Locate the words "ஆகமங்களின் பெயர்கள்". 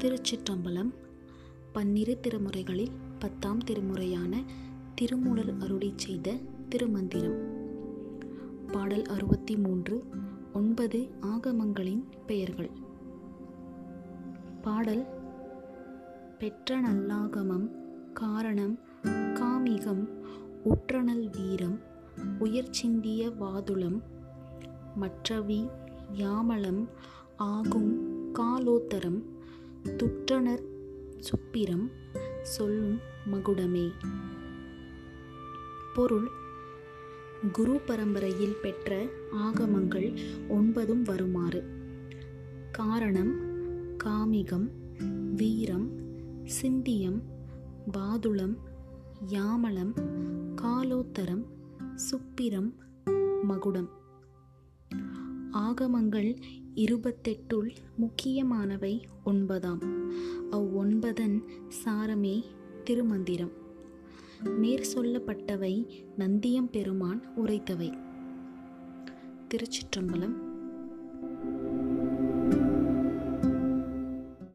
11.20-12.70